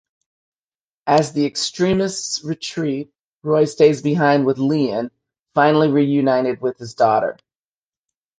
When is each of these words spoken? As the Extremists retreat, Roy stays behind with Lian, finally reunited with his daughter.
As 1.05 1.31
the 1.33 1.45
Extremists 1.45 2.43
retreat, 2.43 3.11
Roy 3.43 3.65
stays 3.65 4.01
behind 4.01 4.47
with 4.47 4.57
Lian, 4.57 5.11
finally 5.53 5.91
reunited 5.91 6.59
with 6.59 6.79
his 6.79 6.95
daughter. 6.95 7.37